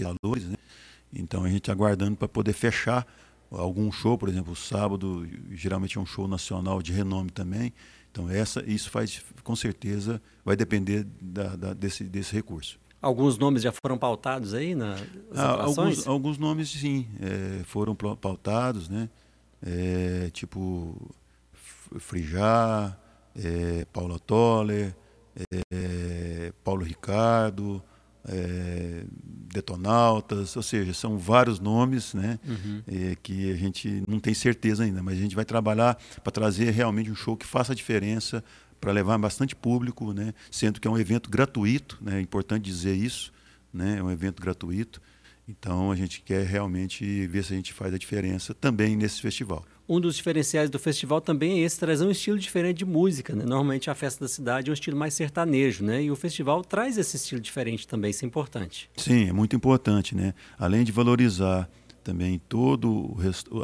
valores, 0.00 0.44
né? 0.44 0.56
Então 1.12 1.44
a 1.44 1.48
gente 1.48 1.70
aguardando 1.70 2.16
para 2.16 2.28
poder 2.28 2.52
fechar 2.52 3.06
algum 3.50 3.92
show, 3.92 4.16
por 4.16 4.28
exemplo, 4.28 4.56
sábado 4.56 5.28
geralmente 5.50 5.98
é 5.98 6.00
um 6.00 6.06
show 6.06 6.26
nacional 6.26 6.80
de 6.80 6.92
renome 6.92 7.30
também. 7.30 7.72
Então 8.10 8.30
essa, 8.30 8.62
isso 8.66 8.90
faz, 8.90 9.22
com 9.42 9.54
certeza, 9.54 10.20
vai 10.44 10.56
depender 10.56 11.06
da, 11.20 11.56
da, 11.56 11.74
desse, 11.74 12.04
desse 12.04 12.34
recurso. 12.34 12.78
Alguns 13.00 13.36
nomes 13.36 13.62
já 13.62 13.72
foram 13.72 13.98
pautados 13.98 14.54
aí 14.54 14.74
nas 14.74 15.02
ah, 15.34 15.64
alguns, 15.64 16.06
alguns 16.06 16.38
nomes 16.38 16.70
sim 16.70 17.06
é, 17.20 17.64
foram 17.64 17.94
pautados, 17.96 18.88
né? 18.88 19.10
É, 19.60 20.30
tipo 20.32 20.96
Frijá, 21.98 22.96
é, 23.34 23.84
Paula 23.92 24.18
Toller, 24.20 24.94
é, 25.72 26.52
Paulo 26.62 26.84
Ricardo, 26.84 27.82
é, 28.28 29.04
Detonautas, 29.52 30.56
ou 30.56 30.62
seja, 30.62 30.94
são 30.94 31.18
vários 31.18 31.60
nomes 31.60 32.14
né, 32.14 32.38
uhum. 32.46 32.82
é, 32.86 33.16
que 33.22 33.52
a 33.52 33.56
gente 33.56 34.02
não 34.08 34.18
tem 34.18 34.32
certeza 34.32 34.84
ainda, 34.84 35.02
mas 35.02 35.18
a 35.18 35.20
gente 35.20 35.36
vai 35.36 35.44
trabalhar 35.44 35.98
para 36.22 36.30
trazer 36.30 36.70
realmente 36.70 37.10
um 37.10 37.14
show 37.14 37.36
que 37.36 37.46
faça 37.46 37.72
a 37.72 37.76
diferença, 37.76 38.42
para 38.80 38.90
levar 38.90 39.16
bastante 39.16 39.54
público, 39.54 40.12
né, 40.12 40.34
sendo 40.50 40.80
que 40.80 40.88
é 40.88 40.90
um 40.90 40.98
evento 40.98 41.30
gratuito, 41.30 41.98
né, 42.00 42.18
é 42.18 42.20
importante 42.20 42.64
dizer 42.64 42.96
isso, 42.96 43.32
né, 43.72 43.98
é 43.98 44.02
um 44.02 44.10
evento 44.10 44.42
gratuito. 44.42 45.00
Então 45.46 45.90
a 45.90 45.96
gente 45.96 46.22
quer 46.22 46.46
realmente 46.46 47.26
ver 47.26 47.44
se 47.44 47.52
a 47.52 47.56
gente 47.56 47.72
faz 47.72 47.92
a 47.92 47.98
diferença 47.98 48.54
também 48.54 48.96
nesse 48.96 49.20
festival. 49.20 49.64
Um 49.88 50.00
dos 50.00 50.16
diferenciais 50.16 50.70
do 50.70 50.78
festival 50.78 51.20
também 51.20 51.60
é 51.60 51.64
esse 51.64 51.78
trazer 51.78 52.04
um 52.04 52.10
estilo 52.10 52.38
diferente 52.38 52.78
de 52.78 52.84
música. 52.84 53.34
Né? 53.34 53.44
Normalmente 53.44 53.90
a 53.90 53.94
festa 53.94 54.24
da 54.24 54.28
cidade 54.28 54.68
é 54.68 54.70
um 54.70 54.74
estilo 54.74 54.96
mais 54.96 55.12
sertanejo, 55.14 55.84
né? 55.84 56.04
E 56.04 56.10
o 56.10 56.16
festival 56.16 56.62
traz 56.62 56.96
esse 56.96 57.16
estilo 57.16 57.40
diferente 57.40 57.86
também, 57.86 58.10
isso 58.10 58.24
é 58.24 58.28
importante. 58.28 58.88
Sim, 58.96 59.28
é 59.28 59.32
muito 59.32 59.56
importante, 59.56 60.14
né? 60.14 60.32
Além 60.56 60.84
de 60.84 60.92
valorizar 60.92 61.68
também 62.04 62.40
todo 62.48 63.16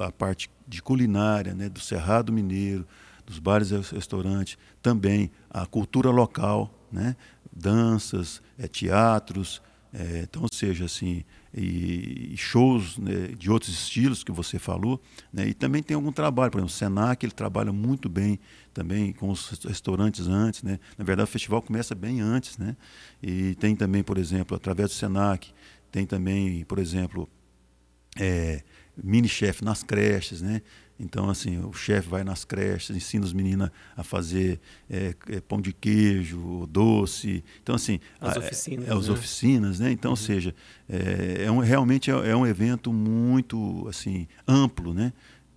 a 0.02 0.10
parte 0.10 0.50
de 0.66 0.82
culinária, 0.82 1.54
né? 1.54 1.68
Do 1.68 1.80
Cerrado 1.80 2.32
Mineiro, 2.32 2.86
dos 3.24 3.38
bares 3.38 3.70
e 3.70 3.76
restaurantes, 3.94 4.58
também 4.82 5.30
a 5.48 5.64
cultura 5.66 6.10
local, 6.10 6.74
né? 6.90 7.16
Danças, 7.52 8.42
é, 8.58 8.66
teatros, 8.66 9.62
é, 9.92 10.22
então, 10.24 10.42
ou 10.42 10.48
seja, 10.52 10.84
assim, 10.84 11.24
e, 11.54 12.34
shows 12.36 12.98
né, 12.98 13.28
de 13.38 13.50
outros 13.50 13.72
estilos 13.72 14.22
que 14.22 14.32
você 14.32 14.58
falou, 14.58 15.00
né, 15.32 15.48
e 15.48 15.54
também 15.54 15.82
tem 15.82 15.94
algum 15.94 16.12
trabalho, 16.12 16.50
por 16.50 16.58
exemplo, 16.58 16.74
o 16.74 16.76
Senac, 16.76 17.24
ele 17.24 17.32
trabalha 17.32 17.72
muito 17.72 18.08
bem 18.08 18.38
também 18.72 19.12
com 19.12 19.30
os 19.30 19.48
restaurantes 19.64 20.26
antes, 20.28 20.62
né, 20.62 20.78
na 20.96 21.04
verdade 21.04 21.28
o 21.28 21.32
festival 21.32 21.62
começa 21.62 21.94
bem 21.94 22.20
antes, 22.20 22.58
né, 22.58 22.76
e 23.22 23.54
tem 23.56 23.74
também, 23.74 24.02
por 24.02 24.18
exemplo, 24.18 24.56
através 24.56 24.90
do 24.90 24.94
Senac, 24.94 25.52
tem 25.90 26.04
também, 26.06 26.64
por 26.64 26.78
exemplo, 26.78 27.28
é, 28.18 28.62
mini-chefe 29.02 29.64
nas 29.64 29.82
creches, 29.82 30.42
né, 30.42 30.62
então, 31.00 31.30
assim, 31.30 31.58
o 31.58 31.72
chefe 31.72 32.08
vai 32.08 32.24
nas 32.24 32.44
creches, 32.44 32.96
ensina 32.96 33.24
os 33.24 33.32
meninos 33.32 33.70
a 33.96 34.02
fazer 34.02 34.60
é, 34.90 35.14
é, 35.28 35.40
pão 35.40 35.60
de 35.60 35.72
queijo, 35.72 36.66
doce. 36.66 37.44
Então, 37.62 37.76
assim, 37.76 38.00
as 38.20 38.36
oficinas, 38.36 38.88
é, 38.88 38.92
as 38.92 39.06
né? 39.06 39.14
oficinas, 39.14 39.80
né? 39.80 39.92
Então, 39.92 40.10
uhum. 40.10 40.12
ou 40.12 40.16
seja, 40.16 40.54
é, 40.88 41.44
é, 41.44 41.50
um, 41.50 41.58
realmente 41.58 42.10
é, 42.10 42.30
é, 42.30 42.36
um 42.36 42.44
evento 42.44 42.92
muito 42.92 43.86
assim 43.88 44.26
amplo, 44.46 44.92
né? 44.92 45.12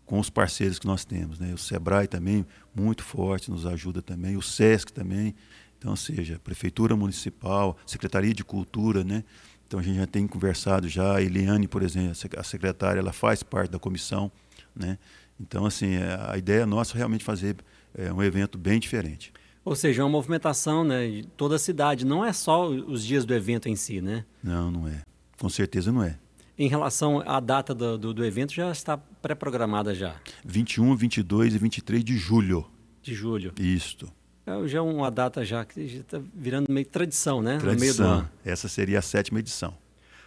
Com 0.06 0.20
os 0.20 0.30
parceiros 0.30 0.78
que 0.78 0.86
nós 0.86 1.06
temos, 1.06 1.40
né? 1.40 1.52
O 1.54 1.58
Sebrae 1.58 2.08
também 2.08 2.46
muito 2.76 3.04
forte 3.04 3.50
nos 3.50 3.66
ajuda 3.66 4.02
também, 4.02 4.38
o 4.38 4.42
Sesc 4.44 4.94
também. 4.94 5.34
Então, 5.80 5.92
ou 5.92 5.98
seja, 5.98 6.40
prefeitura 6.44 6.96
municipal, 6.96 7.76
secretaria 7.88 8.34
de 8.34 8.44
cultura, 8.44 9.04
né? 9.04 9.24
Então 9.66 9.80
a 9.80 9.84
gente 9.84 9.96
já 9.96 10.06
tem 10.06 10.28
conversado 10.28 10.88
já, 10.88 11.16
a 11.16 11.22
Eliane, 11.22 11.68
por 11.68 11.82
exemplo, 11.82 12.12
a 12.38 12.44
secretária, 12.44 13.00
ela 13.00 13.14
faz 13.14 13.42
parte 13.42 13.72
da 13.72 13.80
comissão, 13.80 14.32
né? 14.76 15.00
Então, 15.42 15.66
assim, 15.66 15.96
é, 15.96 16.20
a 16.30 16.38
ideia 16.38 16.66
nossa 16.66 16.96
é 16.96 16.98
realmente 16.98 17.24
fazer 17.24 17.58
é, 17.96 18.14
um 18.14 18.22
evento 18.22 18.58
bem 18.58 18.80
diferente. 18.80 19.34
Ou 19.64 19.76
seja, 19.76 20.02
é 20.02 20.06
uma 20.06 20.12
movimentação 20.12 20.84
né, 20.84 21.08
de 21.08 21.24
toda 21.36 21.56
a 21.56 21.60
cidade, 21.60 22.06
não 22.06 22.24
é 22.26 22.34
só 22.34 22.68
os 22.68 23.04
dias 23.04 23.26
do 23.26 23.34
evento 23.34 23.68
em 23.68 23.76
si, 23.76 24.02
né? 24.02 24.26
Não, 24.44 24.72
não 24.72 24.88
é. 24.88 25.04
Com 25.40 25.50
certeza 25.50 25.92
não 25.92 26.04
é. 26.04 26.18
Em 26.58 26.68
relação 26.68 27.24
à 27.26 27.40
data 27.40 27.74
do, 27.74 27.98
do, 27.98 28.14
do 28.14 28.26
evento, 28.26 28.54
já 28.54 28.72
está 28.72 28.98
pré-programada 28.98 29.96
já? 29.96 30.16
21, 30.46 30.96
22 30.96 31.56
e 31.56 31.58
23 31.58 32.04
de 32.04 32.18
julho. 32.18 32.68
De 33.02 33.14
julho. 33.14 33.54
Isto. 33.60 34.12
É 34.46 34.68
já 34.68 34.82
uma 34.82 35.10
data 35.10 35.46
já 35.46 35.64
que 35.64 35.80
está 35.80 36.20
virando 36.34 36.72
meio 36.72 36.86
tradição, 36.86 37.42
né? 37.42 37.58
Tradição. 37.58 37.74
No 37.74 37.80
meio 37.80 37.94
do 37.94 38.04
ano. 38.04 38.30
Essa 38.44 38.68
seria 38.68 39.00
a 39.00 39.02
sétima 39.02 39.40
edição. 39.40 39.76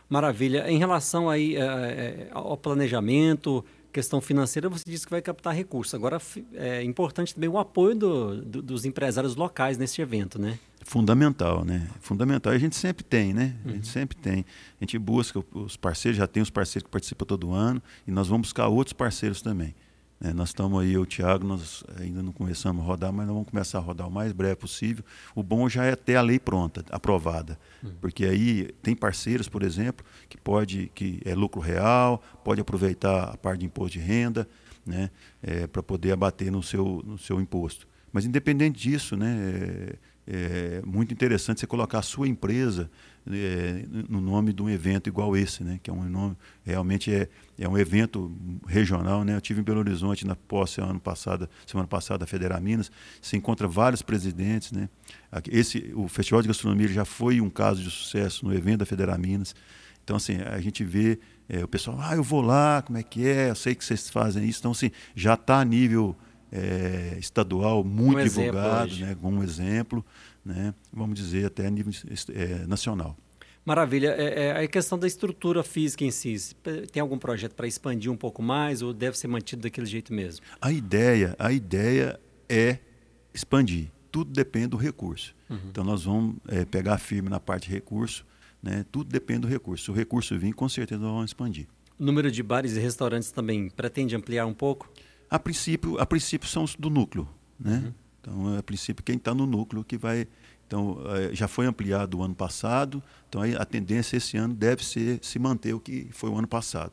Maravilha. 0.09 0.71
Em 0.71 0.79
relação 0.79 1.29
aí 1.29 1.57
é, 1.57 2.29
ao 2.33 2.57
planejamento, 2.57 3.65
questão 3.95 4.21
financeira, 4.21 4.69
você 4.69 4.83
disse 4.85 5.07
que 5.07 5.11
vai 5.13 5.23
captar 5.23 5.55
recursos. 5.55 5.95
Agora, 5.95 6.21
é 6.53 6.83
importante 6.83 7.33
também 7.33 7.49
o 7.49 7.57
apoio 7.57 7.95
do, 7.95 8.43
do, 8.43 8.61
dos 8.61 8.85
empresários 8.85 9.37
locais 9.37 9.79
nesse 9.79 10.03
evento, 10.03 10.37
né? 10.37 10.59
Fundamental, 10.83 11.65
né? 11.65 11.89
Fundamental. 12.01 12.53
A 12.53 12.59
gente 12.59 12.75
sempre 12.75 13.05
tem, 13.05 13.33
né? 13.33 13.57
A 13.65 13.69
gente 13.69 13.87
uhum. 13.87 13.93
sempre 13.93 14.17
tem. 14.17 14.45
A 14.81 14.85
gente 14.85 14.99
busca 14.99 15.43
os 15.55 15.77
parceiros, 15.77 16.19
já 16.19 16.27
tem 16.27 16.43
os 16.43 16.51
parceiros 16.51 16.85
que 16.85 16.91
participam 16.91 17.25
todo 17.25 17.53
ano, 17.53 17.81
e 18.07 18.11
nós 18.11 18.27
vamos 18.27 18.49
buscar 18.49 18.67
outros 18.67 18.93
parceiros 18.93 19.41
também. 19.41 19.75
É, 20.21 20.33
nós 20.33 20.51
estamos 20.51 20.81
aí, 20.81 20.93
eu 20.93 21.01
e 21.01 21.03
o 21.03 21.07
Tiago, 21.07 21.47
nós 21.47 21.85
ainda 22.01 22.23
não 22.23 22.33
começamos 22.33 22.83
a 22.83 22.87
rodar, 22.87 23.13
mas 23.13 23.27
nós 23.27 23.35
vamos 23.35 23.51
começar 23.51 23.79
a 23.79 23.81
rodar 23.81 24.09
o 24.09 24.11
mais 24.11 24.33
breve 24.33 24.57
possível. 24.57 25.05
O 25.35 25.43
bom 25.43 25.69
já 25.69 25.85
é 25.85 25.95
ter 25.95 26.17
a 26.17 26.23
lei 26.23 26.39
pronta, 26.39 26.85
aprovada. 26.91 27.59
Uhum. 27.83 27.93
Porque 28.01 28.25
aí 28.25 28.73
tem 28.83 28.95
parceiros, 28.95 29.49
por 29.49 29.63
exemplo, 29.63 30.05
que 30.29 30.39
pode, 30.39 30.91
que 30.95 31.21
é 31.25 31.35
lucro 31.35 31.61
real, 31.61 32.23
pode 32.45 32.61
aproveitar 32.61 33.25
a 33.25 33.37
parte 33.37 33.61
de 33.61 33.67
imposto 33.67 33.99
de 33.99 34.05
renda, 34.05 34.49
né, 34.87 35.11
é, 35.43 35.67
para 35.67 35.83
poder 35.83 36.13
abater 36.13 36.51
no 36.51 36.63
seu, 36.63 37.03
no 37.05 37.19
seu 37.19 37.41
imposto. 37.41 37.87
Mas 38.13 38.25
independente 38.25 38.79
disso, 38.79 39.17
né, 39.17 39.37
é, 39.37 39.97
é 40.27 40.81
muito 40.85 41.13
interessante 41.13 41.61
você 41.61 41.67
colocar 41.67 41.99
a 41.99 42.03
sua 42.03 42.27
empresa 42.27 42.91
é, 43.31 43.85
no 44.09 44.21
nome 44.21 44.53
de 44.53 44.63
um 44.63 44.69
evento 44.69 45.09
igual 45.09 45.37
esse, 45.37 45.63
né? 45.63 45.79
que 45.83 45.91
é 45.91 45.93
um 45.93 46.05
nome, 46.05 46.37
realmente 46.65 47.13
é, 47.13 47.29
é 47.59 47.69
um 47.69 47.77
evento 47.77 48.35
regional. 48.67 49.25
Né? 49.25 49.37
Eu 49.37 49.41
tive 49.41 49.61
em 49.61 49.65
Belo 49.65 49.81
Horizonte 49.81 50.27
na 50.27 50.35
posse 50.35 50.81
ano 50.81 51.01
passado, 51.01 51.49
semana 51.67 51.87
passada 51.87 52.19
da 52.19 52.27
Federal 52.27 52.61
Minas, 52.61 52.91
se 53.21 53.37
encontra 53.37 53.69
vários 53.69 54.03
presidentes. 54.03 54.73
Né? 54.73 54.89
Esse, 55.51 55.93
o 55.95 56.09
Festival 56.09 56.43
de 56.43 56.49
Gastronomia 56.49 56.89
já 56.89 57.05
foi 57.05 57.41
um 57.41 57.51
caso 57.51 57.83
de 57.83 57.91
sucesso 57.91 58.47
no 58.47 58.55
evento 58.55 58.81
da 58.81 58.87
Federal 58.87 59.19
Minas. 59.19 59.55
Então, 60.03 60.17
assim, 60.17 60.37
a 60.37 60.61
gente 60.61 60.85
vê 60.85 61.19
é, 61.49 61.65
o 61.65 61.69
pessoal, 61.69 61.99
ah, 62.01 62.15
eu 62.15 62.23
vou 62.23 62.43
lá, 62.43 62.83
como 62.83 62.99
é 62.99 63.03
que 63.03 63.27
é, 63.27 63.51
eu 63.51 63.55
sei 63.55 63.75
que 63.75 63.85
vocês 63.85 64.11
fazem 64.11 64.47
isso. 64.47 64.61
Então, 64.61 64.73
assim, 64.73 64.91
já 65.15 65.35
está 65.35 65.61
a 65.61 65.65
nível 65.65 66.17
é, 66.55 67.17
estadual 67.19 67.83
muito 67.83 68.21
um 68.21 68.23
divulgado, 68.23 68.95
né, 68.97 69.17
como 69.21 69.39
um 69.39 69.43
exemplo 69.43 70.05
né, 70.45 70.75
vamos 70.93 71.19
dizer, 71.19 71.47
até 71.47 71.67
a 71.67 71.71
nível 71.71 71.93
é, 72.35 72.67
nacional. 72.67 73.17
Maravilha. 73.65 74.15
É, 74.19 74.47
é, 74.47 74.65
a 74.65 74.69
questão 74.69 74.99
da 74.99 75.07
estrutura 75.07 75.63
física 75.63 76.05
em 76.05 76.11
si, 76.11 76.55
tem 76.93 77.01
algum 77.01 77.17
projeto 77.17 77.55
para 77.55 77.67
expandir 77.67 78.13
um 78.13 78.17
pouco 78.17 78.43
mais 78.43 78.83
ou 78.83 78.93
deve 78.93 79.17
ser 79.17 79.27
mantido 79.27 79.63
daquele 79.63 79.87
jeito 79.87 80.13
mesmo? 80.13 80.45
A 80.61 80.71
ideia, 80.71 81.35
a 81.39 81.51
ideia 81.51 82.21
é 82.47 82.79
expandir. 83.33 83.91
Tudo 84.13 84.31
depende 84.31 84.69
do 84.69 84.77
recurso. 84.77 85.35
Uhum. 85.49 85.59
Então 85.71 85.83
nós 85.83 86.05
vamos 86.05 86.37
é, 86.47 86.65
pegar 86.67 86.99
firme 86.99 87.31
na 87.31 87.41
parte 87.41 87.69
de 87.69 87.75
recurso, 87.75 88.27
né? 88.63 88.85
Tudo 88.93 89.11
depende 89.11 89.41
do 89.41 89.49
recurso. 89.49 89.85
Se 89.85 89.91
o 89.91 89.95
recurso 89.95 90.39
vir, 90.39 90.53
com 90.53 90.69
certeza 90.69 91.01
nós 91.01 91.11
vamos 91.11 91.31
expandir. 91.31 91.67
O 91.99 92.05
número 92.05 92.31
de 92.31 92.43
bares 92.43 92.77
e 92.77 92.81
restaurantes 92.81 93.31
também 93.31 93.71
pretende 93.71 94.15
ampliar 94.15 94.47
um 94.47 94.55
pouco? 94.55 94.91
A 95.31 95.39
princípio, 95.39 95.99
a 95.99 96.07
princípio 96.07 96.49
são 96.49 96.65
os 96.65 96.75
do 96.75 96.91
núcleo, 96.91 97.29
né? 97.59 97.83
Uhum. 97.85 97.95
Então, 98.21 98.59
a 98.59 98.63
princípio, 98.63 99.05
quem 99.05 99.17
está 99.17 99.35
no 99.35 99.47
núcleo 99.47 99.85
que 99.85 99.99
vai. 99.99 100.27
Então, 100.67 100.99
eh, 101.07 101.35
já 101.35 101.47
foi 101.47 101.67
ampliado 101.67 102.19
o 102.19 102.23
ano 102.23 102.35
passado, 102.35 103.03
então 103.29 103.43
a 103.43 103.65
tendência 103.67 104.17
esse 104.17 104.37
ano 104.37 104.55
deve 104.55 104.83
ser 104.83 105.19
se 105.23 105.39
manter 105.39 105.75
o 105.75 105.81
que 105.81 106.09
foi 106.11 106.31
o 106.31 106.39
ano 106.39 106.49
passado. 106.49 106.93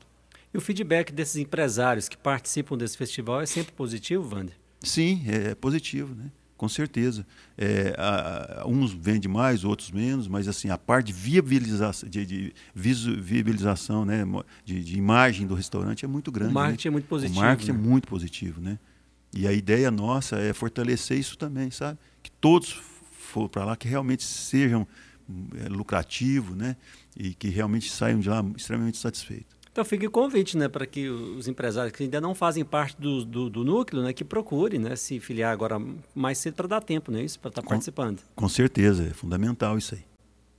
E 0.54 0.58
o 0.58 0.62
feedback 0.62 1.14
desses 1.14 1.38
empresários 1.38 2.10
que 2.10 2.18
participam 2.18 2.78
desse 2.78 2.98
festival 2.98 3.40
é 3.40 3.46
sempre 3.46 3.72
positivo, 3.72 4.36
Wander? 4.36 4.56
Sim, 4.82 5.24
é 5.26 5.56
positivo, 5.56 6.14
né? 6.14 6.30
Com 6.62 6.70
certeza. 6.70 7.26
É, 7.58 7.96
a, 7.98 8.62
a, 8.62 8.68
uns 8.68 8.94
vendem 8.94 9.28
mais, 9.28 9.64
outros 9.64 9.90
menos, 9.90 10.28
mas 10.28 10.48
assim, 10.48 10.70
a 10.70 10.78
parte 10.78 11.08
de 11.08 11.14
viabilização, 11.14 12.08
de, 12.08 12.24
de 12.24 12.54
viabilização 12.76 14.06
né, 14.06 14.24
de, 14.64 14.84
de, 14.84 14.96
imagem 14.96 15.48
do 15.48 15.56
restaurante 15.56 16.06
é 16.06 16.08
muito 16.08 16.32
grande. 16.32 16.52
O 16.52 16.54
né? 16.54 16.62
marketing 16.62 16.88
né? 16.88 16.92
é 16.92 16.94
muito 16.94 17.08
positivo. 17.08 17.40
O 17.40 17.44
marketing 17.44 17.72
né? 17.72 17.78
é 17.80 17.82
muito 17.82 18.08
positivo, 18.08 18.62
né? 18.62 18.78
E 19.34 19.48
a 19.48 19.52
ideia 19.52 19.90
nossa 19.90 20.36
é 20.38 20.54
fortalecer 20.54 21.18
isso 21.18 21.36
também, 21.36 21.72
sabe? 21.72 21.98
Que 22.22 22.30
todos 22.30 22.80
for 23.12 23.50
para 23.50 23.66
lá, 23.66 23.76
que 23.76 23.88
realmente 23.88 24.24
sejam 24.24 24.88
é, 25.66 25.68
lucrativos, 25.68 26.56
né? 26.56 26.78
E 27.18 27.34
que 27.34 27.50
realmente 27.50 27.90
saiam 27.90 28.20
de 28.20 28.30
lá 28.30 28.46
extremamente 28.56 29.00
satisfeitos. 29.00 29.58
Então 29.72 29.86
fica 29.86 30.06
o 30.06 30.12
convite, 30.12 30.58
né, 30.58 30.68
para 30.68 30.86
que 30.86 31.08
os 31.08 31.48
empresários 31.48 31.96
que 31.96 32.04
ainda 32.04 32.20
não 32.20 32.36
fazem 32.36 32.66
parte 32.66 33.00
do, 33.00 33.24
do, 33.24 33.50
do 33.50 33.64
núcleo, 33.64 34.04
né, 34.04 34.12
que 34.12 34.24
procurem, 34.24 34.80
né, 34.80 34.98
se 34.98 35.20
filiar 35.20 35.54
agora 35.54 35.82
mais 36.14 36.38
cedo 36.40 36.56
para 36.56 36.68
dar 36.68 36.82
tempo, 36.82 37.10
né, 37.10 37.24
isso, 37.24 37.40
para 37.40 37.50
estar 37.50 37.62
tá 37.62 37.68
participando. 37.68 38.22
Com 38.36 38.50
certeza, 38.50 39.08
é 39.08 39.14
fundamental 39.14 39.78
isso 39.78 39.96
aí. 39.96 40.02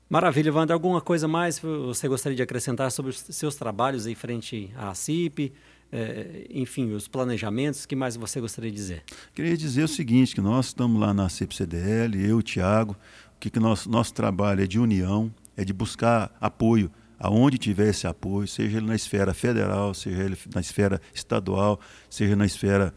Maravilha, 0.08 0.52
Wander. 0.52 0.74
Alguma 0.74 1.00
coisa 1.00 1.26
mais 1.26 1.58
você 1.58 2.06
gostaria 2.06 2.36
de 2.36 2.42
acrescentar 2.42 2.90
sobre 2.90 3.10
os 3.10 3.18
seus 3.18 3.54
trabalhos 3.54 4.06
em 4.06 4.14
frente 4.14 4.70
à 4.76 4.94
CIP? 4.94 5.52
É, 5.90 6.46
enfim, 6.50 6.92
os 6.92 7.08
planejamentos, 7.08 7.84
o 7.84 7.88
que 7.88 7.96
mais 7.96 8.16
você 8.16 8.38
gostaria 8.40 8.70
de 8.70 8.76
dizer? 8.76 9.02
Queria 9.34 9.56
dizer 9.56 9.84
o 9.84 9.88
seguinte, 9.88 10.34
que 10.34 10.40
nós 10.40 10.66
estamos 10.66 11.00
lá 11.00 11.14
na 11.14 11.28
CIP-CDL, 11.28 12.26
eu, 12.26 12.38
o 12.38 12.42
Tiago, 12.42 12.96
que, 13.40 13.50
que 13.50 13.58
nosso, 13.58 13.90
nosso 13.90 14.12
trabalho 14.12 14.62
é 14.62 14.66
de 14.66 14.78
união, 14.78 15.32
é 15.56 15.64
de 15.64 15.72
buscar 15.72 16.34
apoio 16.40 16.90
aonde 17.22 17.56
tiver 17.56 17.90
esse 17.90 18.04
apoio, 18.04 18.48
seja 18.48 18.78
ele 18.78 18.86
na 18.86 18.96
esfera 18.96 19.32
federal, 19.32 19.94
seja 19.94 20.24
ele 20.24 20.36
na 20.52 20.60
esfera 20.60 21.00
estadual, 21.14 21.78
seja 22.10 22.34
na 22.34 22.44
esfera 22.44 22.92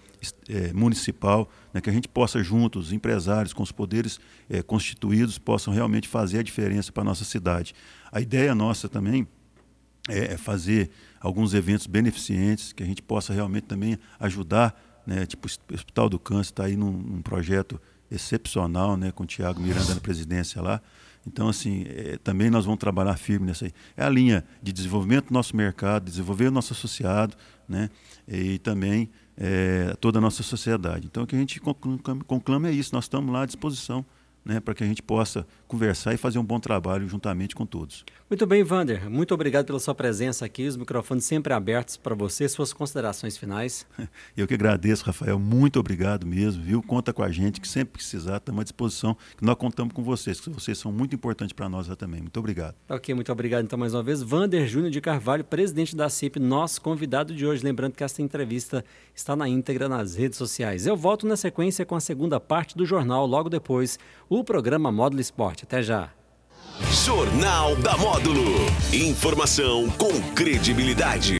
é, 0.49 0.73
municipal, 0.73 1.47
né, 1.71 1.79
que 1.79 1.91
a 1.91 1.93
gente 1.93 2.07
possa 2.07 2.41
juntos, 2.41 2.87
os 2.87 2.91
empresários 2.91 3.53
com 3.53 3.61
os 3.61 3.71
poderes 3.71 4.19
é, 4.49 4.63
constituídos, 4.63 5.37
possam 5.37 5.71
realmente 5.71 6.07
fazer 6.07 6.39
a 6.39 6.41
diferença 6.41 6.91
para 6.91 7.03
a 7.03 7.05
nossa 7.05 7.23
cidade. 7.23 7.75
A 8.11 8.19
ideia 8.19 8.55
nossa 8.55 8.89
também 8.89 9.27
é, 10.09 10.33
é 10.33 10.37
fazer 10.37 10.89
alguns 11.21 11.53
eventos 11.53 11.85
beneficentes, 11.85 12.73
que 12.73 12.81
a 12.81 12.85
gente 12.87 13.03
possa 13.03 13.31
realmente 13.31 13.65
também 13.65 13.95
ajudar, 14.19 14.75
né, 15.05 15.27
tipo 15.27 15.47
o 15.47 15.75
Hospital 15.75 16.09
do 16.09 16.17
Câncer 16.17 16.49
está 16.49 16.65
aí 16.65 16.75
num, 16.75 16.91
num 16.91 17.21
projeto 17.21 17.79
excepcional, 18.09 18.97
né, 18.97 19.11
com 19.11 19.21
o 19.21 19.27
Tiago 19.27 19.61
Miranda 19.61 19.93
na 19.93 20.01
presidência 20.01 20.63
lá, 20.63 20.81
então, 21.27 21.49
assim, 21.49 21.85
é, 21.87 22.17
também 22.23 22.49
nós 22.49 22.65
vamos 22.65 22.79
trabalhar 22.79 23.17
firme 23.17 23.47
nessa 23.47 23.65
aí. 23.65 23.71
É 23.97 24.03
a 24.03 24.09
linha 24.09 24.45
de 24.61 24.71
desenvolvimento 24.71 25.27
do 25.27 25.33
nosso 25.33 25.55
mercado, 25.55 26.05
desenvolver 26.05 26.47
o 26.47 26.51
nosso 26.51 26.73
associado, 26.73 27.35
né? 27.67 27.89
E 28.27 28.59
também 28.59 29.09
é, 29.35 29.95
toda 29.99 30.19
a 30.19 30.21
nossa 30.21 30.43
sociedade. 30.43 31.07
Então, 31.07 31.23
o 31.23 31.27
que 31.27 31.35
a 31.35 31.39
gente 31.39 31.59
conclama 32.27 32.69
é 32.69 32.71
isso. 32.71 32.93
Nós 32.93 33.05
estamos 33.05 33.33
lá 33.33 33.41
à 33.41 33.45
disposição 33.45 34.05
né, 34.45 34.59
para 34.59 34.75
que 34.75 34.83
a 34.83 34.87
gente 34.87 35.01
possa 35.01 35.47
conversar 35.67 36.13
e 36.13 36.17
fazer 36.17 36.37
um 36.37 36.43
bom 36.43 36.59
trabalho 36.59 37.09
juntamente 37.09 37.55
com 37.55 37.65
todos. 37.65 38.05
Muito 38.35 38.47
bem, 38.47 38.63
Vander. 38.65 39.09
Muito 39.09 39.33
obrigado 39.33 39.65
pela 39.65 39.79
sua 39.79 39.95
presença 39.95 40.43
aqui. 40.43 40.67
Os 40.67 40.75
microfones 40.75 41.23
sempre 41.23 41.53
abertos 41.53 41.95
para 41.95 42.13
você. 42.13 42.49
Suas 42.49 42.73
considerações 42.73 43.37
finais. 43.37 43.87
Eu 44.35 44.45
que 44.45 44.53
agradeço, 44.53 45.05
Rafael. 45.05 45.39
Muito 45.39 45.79
obrigado 45.79 46.27
mesmo, 46.27 46.61
viu? 46.61 46.83
Conta 46.83 47.13
com 47.13 47.23
a 47.23 47.31
gente, 47.31 47.61
que 47.61 47.67
sempre 47.67 47.93
precisar, 47.93 48.35
estamos 48.35 48.59
à 48.59 48.63
disposição. 48.65 49.15
Que 49.37 49.45
nós 49.45 49.55
contamos 49.55 49.93
com 49.93 50.03
vocês, 50.03 50.41
que 50.41 50.49
vocês 50.49 50.77
são 50.77 50.91
muito 50.91 51.15
importantes 51.15 51.53
para 51.53 51.69
nós 51.69 51.87
também. 51.95 52.19
Muito 52.19 52.37
obrigado. 52.37 52.75
Ok, 52.89 53.15
muito 53.15 53.31
obrigado 53.31 53.63
então 53.63 53.79
mais 53.79 53.93
uma 53.93 54.03
vez. 54.03 54.21
Vander 54.21 54.67
Júnior 54.67 54.91
de 54.91 54.99
Carvalho, 54.99 55.45
presidente 55.45 55.95
da 55.95 56.09
CIP, 56.09 56.37
nosso 56.37 56.81
convidado 56.81 57.33
de 57.33 57.45
hoje. 57.45 57.63
Lembrando 57.63 57.93
que 57.93 58.03
essa 58.03 58.21
entrevista 58.21 58.83
está 59.15 59.33
na 59.33 59.47
íntegra 59.47 59.87
nas 59.87 60.15
redes 60.15 60.37
sociais. 60.37 60.85
Eu 60.85 60.97
volto 60.97 61.25
na 61.25 61.37
sequência 61.37 61.85
com 61.85 61.95
a 61.95 62.01
segunda 62.01 62.37
parte 62.37 62.75
do 62.75 62.85
jornal, 62.85 63.25
logo 63.25 63.49
depois 63.49 63.97
o 64.27 64.43
programa 64.43 64.91
Módulo 64.91 65.21
Esporte. 65.21 65.63
Até 65.63 65.81
já. 65.81 66.11
Jornal 66.81 67.75
da 67.77 67.97
Módulo. 67.97 68.65
Informação 68.91 69.89
com 69.91 70.11
credibilidade. 70.33 71.33